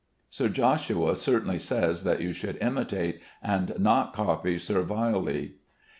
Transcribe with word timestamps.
Sir 0.31 0.49
Joshua 0.49 1.15
certainly 1.15 1.59
says 1.59 2.03
that 2.05 2.21
you 2.21 2.33
should 2.33 2.57
"imitate," 2.59 3.19
and 3.43 3.71
not 3.79 4.13
copy 4.13 4.57
servilely. 4.57 5.57